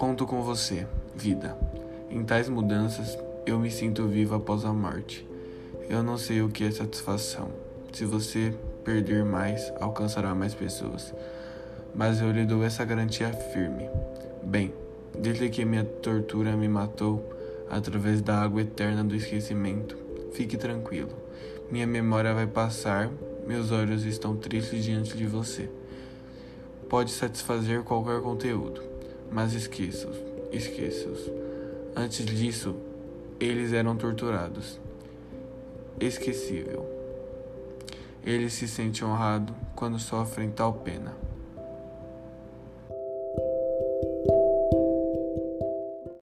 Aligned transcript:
Conto 0.00 0.26
com 0.26 0.40
você, 0.40 0.86
vida. 1.14 1.54
Em 2.08 2.24
tais 2.24 2.48
mudanças, 2.48 3.18
eu 3.44 3.58
me 3.58 3.70
sinto 3.70 4.08
vivo 4.08 4.34
após 4.34 4.64
a 4.64 4.72
morte. 4.72 5.28
Eu 5.90 6.02
não 6.02 6.16
sei 6.16 6.40
o 6.40 6.48
que 6.48 6.64
é 6.64 6.70
satisfação. 6.70 7.50
Se 7.92 8.06
você 8.06 8.54
perder 8.82 9.26
mais, 9.26 9.70
alcançará 9.78 10.34
mais 10.34 10.54
pessoas. 10.54 11.12
Mas 11.94 12.18
eu 12.18 12.32
lhe 12.32 12.46
dou 12.46 12.64
essa 12.64 12.82
garantia 12.82 13.30
firme. 13.30 13.90
Bem, 14.42 14.72
desde 15.18 15.50
que 15.50 15.66
minha 15.66 15.84
tortura 15.84 16.56
me 16.56 16.66
matou 16.66 17.22
através 17.68 18.22
da 18.22 18.40
água 18.40 18.62
eterna 18.62 19.04
do 19.04 19.14
esquecimento, 19.14 19.98
fique 20.32 20.56
tranquilo. 20.56 21.12
Minha 21.70 21.86
memória 21.86 22.32
vai 22.32 22.46
passar, 22.46 23.10
meus 23.46 23.70
olhos 23.70 24.06
estão 24.06 24.34
tristes 24.34 24.82
diante 24.82 25.14
de 25.14 25.26
você. 25.26 25.68
Pode 26.88 27.10
satisfazer 27.10 27.82
qualquer 27.82 28.22
conteúdo, 28.22 28.89
mas 29.30 29.54
esqueça-os, 29.54 30.16
esqueça-os. 30.52 31.30
Antes 31.96 32.24
disso, 32.26 32.76
eles 33.38 33.72
eram 33.72 33.96
torturados. 33.96 34.78
Esquecível. 35.98 36.88
Ele 38.24 38.50
se 38.50 38.68
sente 38.68 39.04
honrado 39.04 39.54
quando 39.74 39.98
sofrem 39.98 40.50
tal 40.50 40.74
pena. 40.74 41.14